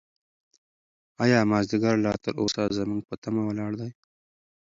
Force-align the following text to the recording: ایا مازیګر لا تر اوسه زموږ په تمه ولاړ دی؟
ایا 1.23 1.39
مازیګر 1.51 1.95
لا 2.05 2.13
تر 2.23 2.33
اوسه 2.41 2.61
زموږ 2.77 3.01
په 3.09 3.15
تمه 3.23 3.41
ولاړ 3.49 3.71
دی؟ 3.79 3.91